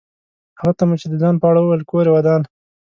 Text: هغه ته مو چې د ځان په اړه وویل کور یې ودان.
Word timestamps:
هغه 0.59 0.73
ته 0.77 0.83
مو 0.87 0.95
چې 1.01 1.07
د 1.09 1.13
ځان 1.21 1.35
په 1.39 1.45
اړه 1.49 1.59
وویل 1.61 1.83
کور 1.89 2.05
یې 2.07 2.13
ودان. 2.13 2.41